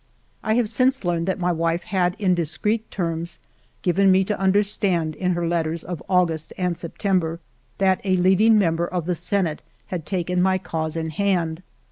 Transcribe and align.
I 0.41 0.55
have 0.55 0.67
since 0.67 1.03
learned 1.05 1.27
that 1.27 1.37
my 1.37 1.51
wife 1.51 1.83
had 1.83 2.15
in 2.17 2.33
dis 2.33 2.57
creet 2.57 2.89
terms 2.89 3.37
given 3.83 4.11
me 4.11 4.23
to 4.23 4.39
understand, 4.39 5.13
in 5.13 5.33
her 5.33 5.47
letters 5.47 5.83
of 5.83 6.01
August 6.09 6.53
and 6.57 6.75
September, 6.75 7.39
that 7.77 8.01
a 8.03 8.15
leading 8.17 8.57
member 8.57 8.87
of 8.87 9.05
the 9.05 9.13
Senate 9.13 9.61
had 9.93 10.07
taken 10.07 10.41
my 10.41 10.57
cause 10.57 10.97
in 10.97 11.11
hand. 11.11 11.61